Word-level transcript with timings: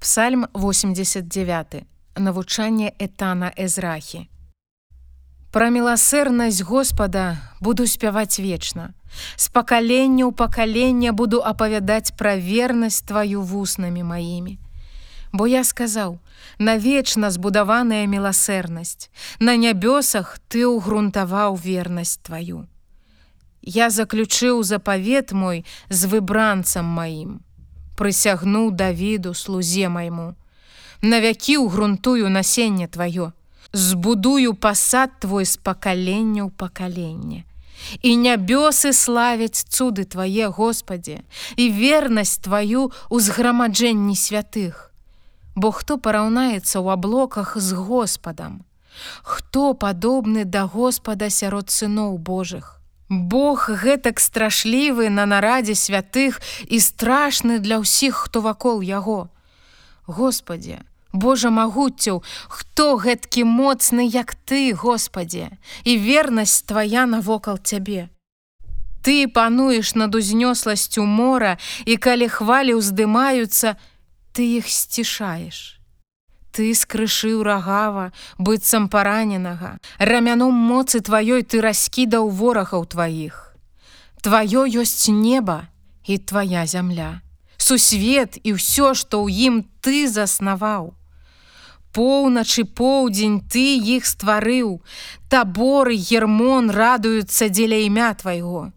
Псальм 0.00 0.46
89. 0.54 1.84
Навучанне 2.16 2.92
этана 2.98 3.52
Эзрахі. 3.56 4.30
Пра 5.52 5.68
міласэрнасць 5.68 6.64
Господа 6.64 7.36
буду 7.60 7.84
спяваць 7.84 8.40
вечна. 8.40 8.96
З 9.36 9.52
пакалення 9.52 10.24
ў 10.24 10.32
пакалення 10.32 11.12
буду 11.12 11.44
апавядаць 11.44 12.16
пра 12.16 12.32
вернасць 12.40 13.04
тваю 13.04 13.44
вуснамі 13.44 14.00
маімі. 14.00 14.56
Бо 15.36 15.44
я 15.44 15.68
сказаў: 15.68 16.16
навечна 16.56 17.28
збудаваная 17.28 18.08
міласэрнасць, 18.08 19.12
На 19.36 19.60
нябёсах 19.60 20.40
ты 20.48 20.64
ўгрунтаваў 20.64 21.60
вернасць 21.60 22.16
тваю. 22.24 22.64
Я 23.60 23.92
заключыў 23.92 24.64
запавет 24.64 25.36
мой 25.36 25.68
з 25.92 26.08
выбранцам 26.08 26.88
маім 26.88 27.44
прысягнуў 28.00 28.70
Давіду 28.72 29.34
слузе 29.36 29.92
майму. 29.92 30.32
Навякі 31.04 31.60
ўгрунтую 31.64 32.32
насенне 32.32 32.88
тваё, 32.88 33.32
збудую 33.72 34.56
пасад 34.56 35.20
твой 35.20 35.44
з 35.44 35.60
пакалення 35.60 36.48
ў 36.48 36.50
пакаленне. 36.56 37.44
І 38.04 38.16
нябёсы 38.24 38.92
славяць 38.96 39.64
цуды 39.68 40.04
твае 40.04 40.48
Господе 40.48 41.20
і 41.56 41.68
вернасць 41.76 42.40
тваю 42.40 42.88
ў 43.12 43.16
зграмаджэнні 43.20 44.16
святых. 44.16 44.88
Бо 45.56 45.72
хто 45.76 45.96
параўнаецца 45.96 46.80
ў 46.80 46.96
аблоках 46.96 47.56
з 47.56 47.76
Господам, 47.76 48.64
Хто 49.22 49.74
падобны 49.74 50.44
да 50.44 50.66
Господа 50.66 51.30
сярод 51.30 51.70
сыноў 51.70 52.18
Божых. 52.18 52.79
Бог 53.10 53.66
гэтак 53.66 54.20
страшлівы 54.22 55.10
на 55.10 55.26
нарадзе 55.26 55.74
святых 55.74 56.38
і 56.70 56.78
страшны 56.78 57.58
для 57.58 57.82
ўсіх, 57.82 58.14
хто 58.14 58.38
вакол 58.38 58.86
яго. 58.86 59.34
Господе, 60.06 60.86
Божа 61.12 61.50
магуццяў, 61.50 62.22
хто 62.46 62.94
гэткі 62.94 63.42
моцны, 63.42 64.06
як 64.06 64.38
ты, 64.46 64.70
Господе, 64.78 65.50
і 65.82 65.98
вернасць 65.98 66.62
твая 66.62 67.02
навокал 67.10 67.58
цябе. 67.58 68.14
Ты 69.02 69.26
пануеш 69.26 69.98
над 69.98 70.14
узнёсласцю 70.14 71.02
мора, 71.02 71.58
і 71.90 71.98
калі 71.98 72.30
хвалі 72.30 72.78
ўздымаюцца, 72.78 73.74
ты 74.30 74.62
іх 74.62 74.70
сцішаеш. 74.70 75.79
Ты 76.52 76.74
скрышыў 76.74 77.42
рагава, 77.46 78.10
быццам 78.38 78.88
параненага, 78.88 79.78
рамяном 79.98 80.54
моцы 80.54 81.00
тваёй 81.00 81.42
ты 81.42 81.60
раскідаў 81.62 82.28
ворагаў 82.28 82.86
тваіх. 82.90 83.54
Тваё 84.20 84.66
ёсць 84.66 85.08
неба 85.08 85.70
і 86.04 86.18
твоя 86.18 86.66
зямля. 86.66 87.22
Сусвет 87.56 88.40
і 88.42 88.58
ўсё, 88.58 88.94
што 88.98 89.22
ў 89.22 89.30
ім 89.30 89.54
ты 89.80 90.10
заснаваў. 90.10 90.92
Поўначы 91.94 92.64
поўдзень 92.64 93.40
ты 93.46 93.78
іх 93.78 94.06
стварыў, 94.06 94.82
таборы 95.30 95.94
гермон 95.94 96.70
радуюцца 96.70 97.50
дзеля 97.50 97.78
імя 97.86 98.14
твайго. 98.14 98.70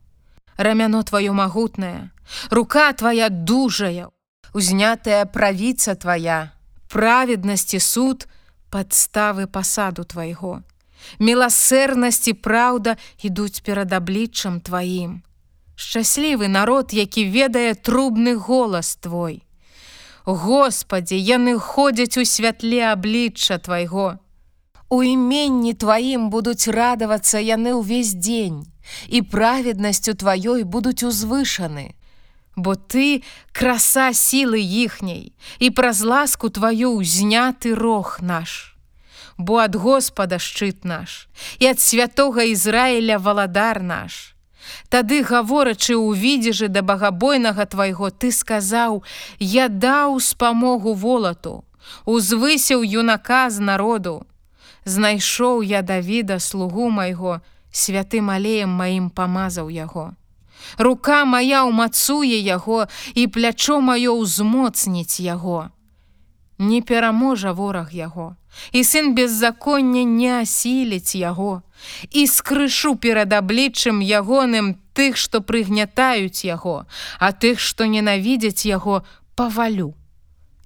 Рамяно 0.58 1.02
тваё 1.02 1.34
магутнае, 1.34 2.10
рука 2.50 2.94
твоя 2.94 3.30
дужая, 3.30 4.10
узнятая 4.54 5.26
правіца 5.26 5.96
твоя, 5.96 6.54
праведнасці 6.94 7.80
суд 7.80 8.28
падставы 8.70 9.48
пасаду 9.50 10.06
твайго. 10.06 10.62
Міласэрнасць 11.20 12.30
і 12.30 12.34
праўда 12.38 12.96
ідуць 13.30 13.66
перад 13.66 13.94
абліччам 13.98 14.62
тваім. 14.62 15.24
Шчаслівы 15.76 16.48
народ, 16.48 16.94
які 16.94 17.26
ведае 17.34 17.74
трубны 17.74 18.36
голас 18.38 18.96
твой. 18.96 19.42
Господі, 20.26 21.18
яны 21.18 21.58
ходзяць 21.60 22.18
у 22.22 22.26
святле 22.26 22.86
аблічча 22.94 23.58
твайго. 23.58 24.22
У 24.90 25.02
іменні 25.02 25.74
тваім 25.74 26.30
будуць 26.30 26.70
радавацца 26.70 27.42
яны 27.42 27.74
ўвесь 27.82 28.14
дзень, 28.14 28.70
і 29.10 29.26
праведнасцю 29.26 30.14
тваёй 30.14 30.64
будуць 30.64 31.02
узвышаны 31.02 31.98
бо 32.56 32.76
ты 32.76 33.24
краса 33.52 34.14
сілы 34.14 34.62
іхняй 34.62 35.34
і 35.60 35.70
праз 35.70 36.04
ласку 36.04 36.50
тваю 36.50 37.00
ўзняты 37.00 37.74
рог 37.76 38.20
наш. 38.22 38.76
Бо 39.38 39.58
ад 39.66 39.76
Господа 39.76 40.38
шчыт 40.38 40.86
наш 40.86 41.28
і 41.58 41.74
ад 41.74 41.80
святога 41.80 42.46
Ізраіля 42.46 43.18
валадар 43.18 43.82
наш. 43.82 44.34
Тады 44.90 45.24
гаворачы 45.26 45.98
ў 45.98 46.14
відзежы 46.16 46.68
да 46.70 46.82
багабойнага 46.86 47.66
твайго 47.66 48.10
ты 48.10 48.32
сказаў: 48.32 49.04
Я 49.40 49.68
даў 49.68 50.20
спамогу 50.22 50.94
волату, 50.94 51.66
узвысіў 52.06 52.86
юнака 52.86 53.50
з 53.50 53.60
народу. 53.60 54.26
Знайшоў 54.86 55.64
я 55.64 55.82
Давіда 55.82 56.40
слугу 56.40 56.90
майго, 56.90 57.42
святым 57.72 58.30
алеем 58.30 58.70
маім 58.70 59.10
памазаў 59.10 59.70
яго. 59.72 60.14
Рука 60.78 61.26
моя 61.26 61.64
ўмацуе 61.64 62.40
яго 62.40 62.88
і 63.14 63.28
плячо 63.28 63.80
маё 63.82 64.16
ўзмоцніць 64.20 65.20
яго. 65.20 65.70
Не 66.60 66.82
пераможа 66.82 67.52
вораг 67.52 67.94
яго, 67.94 68.36
і 68.72 68.84
сын 68.84 69.14
беззаконня 69.18 70.04
не 70.04 70.32
асіліць 70.42 71.16
яго, 71.16 71.62
і 72.12 72.28
скрышу 72.28 72.96
перад 72.96 73.34
абліччым 73.34 74.00
ягоным 74.00 74.78
тых, 74.94 75.18
што 75.18 75.42
прыгнятаюць 75.42 76.46
яго, 76.46 76.86
а 77.20 77.32
тых, 77.34 77.60
што 77.60 77.86
ненавідзяць 77.86 78.66
яго, 78.70 79.02
павалю. 79.36 79.94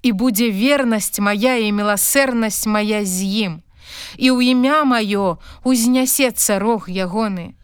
І 0.04 0.12
будзе 0.12 0.52
вернасць 0.52 1.20
моя 1.20 1.58
і 1.58 1.72
міласэрнасць 1.72 2.68
моя 2.68 3.04
з 3.06 3.24
ім. 3.48 3.54
І 4.20 4.30
ў 4.36 4.54
імя 4.54 4.84
маё 4.84 5.40
узнясецца 5.64 6.60
рог 6.60 6.92
ягоны, 6.92 7.56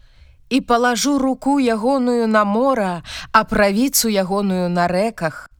і 0.50 0.60
палажу 0.60 1.18
руку 1.18 1.60
ягоную 1.60 2.26
на 2.26 2.44
мора, 2.44 3.02
а 3.32 3.44
правіцу 3.44 4.08
ягоную 4.08 4.68
на 4.68 4.88
рэках. 4.88 5.50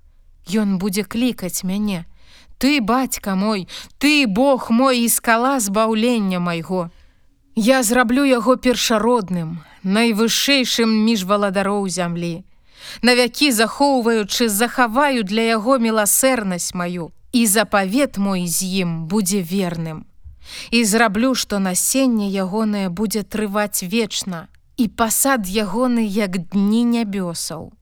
Ён 0.48 0.78
будзе 0.78 1.04
клікаць 1.04 1.64
мяне. 1.64 2.04
Ты, 2.58 2.80
бацька 2.80 3.34
мой, 3.34 3.68
ты 3.98 4.26
Бог 4.26 4.70
мой 4.70 5.00
і 5.00 5.08
скала 5.08 5.60
збаўлення 5.60 6.40
майго. 6.40 6.90
Я 7.56 7.82
зраблю 7.82 8.24
яго 8.24 8.56
першародным, 8.56 9.62
найвышэйшым 9.84 10.90
між 11.04 11.24
валадароў 11.24 11.88
зямлі. 11.88 12.44
Навякі 13.02 13.52
захоўваючы, 13.52 14.48
захаваю 14.48 15.22
для 15.22 15.42
яго 15.42 15.78
міласэрнасць 15.78 16.74
маю, 16.74 17.12
і 17.32 17.46
запавет 17.46 18.18
мой 18.18 18.46
з 18.46 18.62
ім 18.84 19.06
будзе 19.06 19.42
верным. 19.42 20.04
І 20.70 20.84
зраблю, 20.84 21.34
што 21.34 21.58
насенне 21.58 22.28
ягонае 22.28 22.88
будзе 22.88 23.22
трываць 23.22 23.82
вечна, 23.82 24.48
і 24.76 24.88
пасад 24.88 25.46
ягоны 25.46 26.02
як 26.02 26.38
дні 26.50 26.84
нябёсаў. 26.84 27.72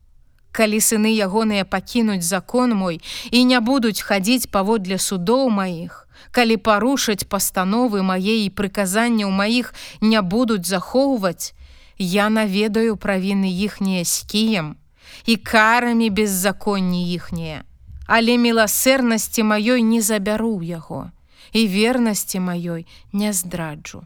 Калі 0.53 0.79
сыны 0.85 1.09
ягоныя 1.17 1.65
пакінуць 1.65 2.25
закон 2.29 2.77
мой 2.77 3.01
і 3.31 3.45
не 3.45 3.61
будуць 3.61 4.05
хадзіць 4.05 4.53
паводле 4.53 4.99
судоў 4.99 5.49
маіх, 5.49 6.05
калі 6.31 6.57
парушаць 6.57 7.25
пастановы 7.25 8.03
мае 8.05 8.37
і 8.45 8.53
прыказанняў 8.53 9.33
маіх 9.33 9.73
не 10.01 10.21
будуць 10.21 10.69
захоўваць, 10.69 11.57
я 11.97 12.29
наведаю 12.29 12.97
правіны 12.97 13.49
іхнія 13.49 14.05
з 14.05 14.29
кіем 14.29 14.77
і 15.25 15.37
карамі 15.37 16.11
беззаконні 16.11 17.15
іхнія. 17.15 17.65
Але 18.07 18.37
міласэрнасці 18.37 19.43
маёй 19.49 19.81
не 19.81 20.05
забяру 20.05 20.61
яго 20.61 21.09
і 21.53 21.67
вернасці 21.67 22.45
маёй 22.45 22.85
не 23.13 23.33
здраджу 23.33 24.05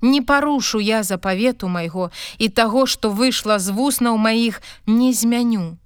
не 0.00 0.22
парушу 0.22 0.80
я 0.80 1.02
запавету 1.02 1.68
майго 1.68 2.10
і 2.38 2.48
таго, 2.48 2.86
што 2.86 3.10
выйшла 3.10 3.58
з 3.58 3.70
вуснаў 3.70 4.16
маіх, 4.16 4.62
не 4.86 5.12
змяню. 5.12 5.78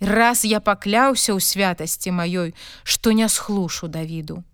Раз 0.00 0.44
я 0.44 0.60
пакляўся 0.60 1.34
ў 1.34 1.40
святасці 1.42 2.10
маёй, 2.14 2.54
што 2.84 3.12
не 3.12 3.28
схлушу 3.28 3.88
Давіду. 3.88 4.44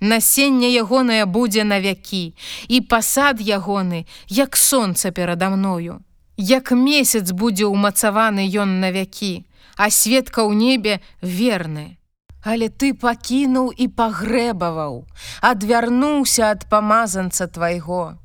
Насенне 0.00 0.72
ягонае 0.72 1.26
будзе 1.26 1.64
навякі, 1.64 2.32
і 2.68 2.80
пасад 2.80 3.40
ягоны, 3.40 4.06
як 4.28 4.56
сонца 4.56 5.10
перада 5.10 5.50
мною. 5.50 6.00
Як 6.36 6.72
месяц 6.72 7.32
будзе 7.36 7.68
ўмацаваны 7.68 8.48
ён 8.48 8.80
навякі, 8.80 9.44
а 9.76 9.90
светка 9.90 10.40
ў 10.40 10.56
небе 10.56 11.04
верны. 11.20 11.99
Але 12.42 12.68
ты 12.72 12.94
пакінуў 12.96 13.68
і 13.76 13.86
пагрэбаваў, 13.92 15.04
адвярнуўся 15.44 16.48
ад 16.56 16.64
памазанца 16.72 17.46
твайго. 17.46 18.16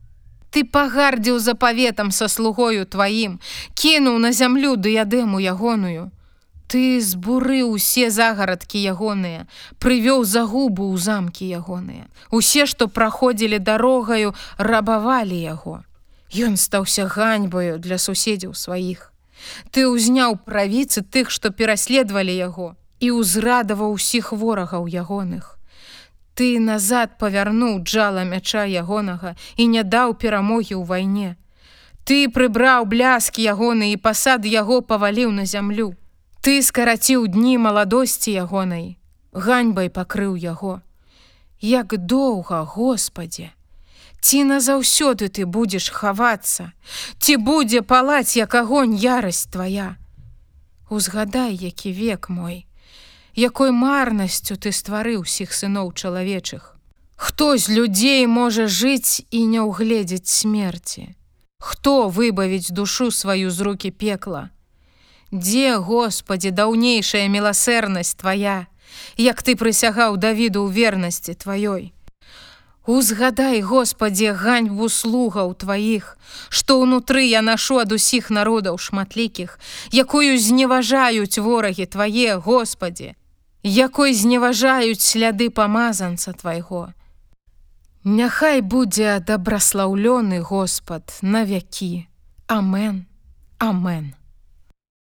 Ты 0.56 0.64
пагардзіў 0.64 1.40
запаветам 1.40 2.12
са 2.16 2.32
слугою 2.32 2.86
тваім, 2.88 3.40
кінуў 3.76 4.20
на 4.24 4.32
зямлю 4.32 4.80
дыядэму 4.80 5.44
ягоную. 5.44 6.12
Ты 6.72 7.02
збурыў 7.04 7.76
усе 7.76 8.08
загарадкі 8.10 8.80
ягоныя, 8.80 9.46
прывёў 9.84 10.24
загубу 10.24 10.88
ў 10.96 10.98
замкі 10.98 11.46
ягоныя. 11.52 12.08
Усе, 12.32 12.66
што 12.66 12.88
праходзілі 12.88 13.60
дарогаю, 13.60 14.32
рабавалі 14.58 15.36
яго. 15.36 15.84
Ён 16.32 16.56
стаўся 16.56 17.06
ганьбаю 17.12 17.78
для 17.84 18.00
суседзяў 18.00 18.56
сваіх. 18.56 19.12
Ты 19.76 19.86
ўзняў 19.92 20.40
правіцы 20.40 21.04
тых, 21.04 21.30
што 21.30 21.52
пераследавалі 21.52 22.32
яго 22.32 22.80
і 23.00 23.12
ўзрадаваў 23.20 23.96
усіх 23.98 24.32
ворагаў 24.32 24.88
ягоных. 24.88 25.58
Ты 26.36 26.60
назад 26.60 27.18
павярнуў 27.18 27.80
джала 27.84 28.24
мяча 28.28 28.64
ягонага 28.68 29.36
і 29.56 29.68
не 29.72 29.84
даў 29.84 30.16
перамогі 30.20 30.76
ў 30.76 30.84
вайне. 30.84 31.36
Ты 32.04 32.30
прыбраў 32.30 32.86
бляскі 32.86 33.42
ягоны 33.42 33.92
і 33.92 33.98
пасад 33.98 34.46
яго 34.46 34.82
паваліў 34.82 35.32
на 35.32 35.46
зямлю. 35.46 35.96
Ты 36.46 36.62
скараціў 36.62 37.28
дні 37.28 37.58
маладосці 37.58 38.32
ягонай, 38.32 38.98
ганьбай 39.34 39.90
пакрыў 39.90 40.36
яго. 40.36 40.82
Як 41.60 41.98
доўга, 41.98 42.62
Господе! 42.64 43.56
Ці 44.26 44.44
назаўсёды 44.44 45.30
ты 45.30 45.46
будзеш 45.46 45.90
хавацца, 45.90 46.72
Ці 47.18 47.38
будзе 47.38 47.82
палаць 47.82 48.38
як 48.38 48.56
агонь 48.56 48.94
ярасць 48.94 49.46
твоя. 49.46 49.98
Узгадай, 50.90 51.56
які 51.56 51.92
век 51.92 52.30
мой, 52.30 52.66
якой 53.36 53.72
марнасцю 53.72 54.56
ты 54.56 54.72
стварыў 54.72 55.28
усіх 55.28 55.54
сыноў 55.54 55.92
чалавечых. 55.94 56.76
Хто 57.16 57.58
з 57.58 57.70
людзей 57.70 58.28
можа 58.28 58.68
жыць 58.68 59.24
і 59.32 59.46
не 59.46 59.62
ўгледзець 59.62 60.28
смерці? 60.28 61.16
Хто 61.60 62.10
выбавіць 62.10 62.72
душу 62.72 63.12
сваю 63.12 63.52
з 63.52 63.60
руки 63.62 63.92
пекла? 63.92 64.50
Дзе, 65.32 65.78
Господі, 65.78 66.52
даўнейшая 66.52 67.28
міласэрнасць 67.28 68.16
твоя, 68.16 68.68
як 69.18 69.44
ты 69.44 69.56
прысягаў 69.56 70.18
Давіду 70.18 70.64
ў 70.64 70.72
вернасці 70.72 71.36
тваёй? 71.36 71.92
Узгадай, 72.86 73.62
Господе, 73.62 74.32
ганьбу 74.34 74.90
слугаў 74.90 75.56
тваіх, 75.58 76.18
што 76.50 76.78
ўнутры 76.78 77.26
я 77.26 77.42
нашу 77.42 77.82
ад 77.82 77.92
усіх 77.92 78.30
народаў 78.30 78.78
шматлікіх, 78.78 79.58
якую 79.90 80.38
зневажаюць 80.38 81.42
ворагі 81.42 81.90
твае, 81.90 82.38
Господе, 82.38 83.16
якой 83.66 84.14
зневажаюць 84.14 85.02
сляды 85.02 85.50
памазанца 85.50 86.34
твайго. 86.34 86.94
Няхай 88.06 88.62
будзе 88.62 89.18
дабраслаўлёны 89.20 90.42
Господ 90.46 91.18
на 91.22 91.42
вякі. 91.44 92.06
Амен, 92.46 93.06
Амен. 93.58 94.14